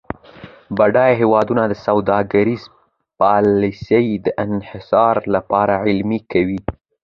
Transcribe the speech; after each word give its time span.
بډایه 0.77 1.19
هیوادونه 1.21 1.63
د 1.67 1.73
سوداګرۍ 1.87 2.57
پالیسي 3.19 4.07
د 4.25 4.27
انحصار 4.45 5.15
لپاره 5.35 5.73
عملي 5.87 6.19
کوي. 6.31 6.59